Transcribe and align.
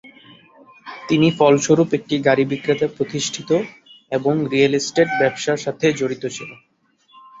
তিনি 1.09 1.27
ফলস্বরূপ 1.31 1.89
একটি 1.93 2.15
গাড়ী 2.19 2.43
বিক্রেতা 2.45 2.87
প্রতিষ্ঠিত, 2.97 3.49
এবং 4.11 4.33
রিয়েল 4.51 4.73
এস্টেট 4.75 5.09
ব্যবসার 5.19 5.63
সাথে 5.65 5.85
জড়িত 5.99 6.23
ছিল। 6.27 6.49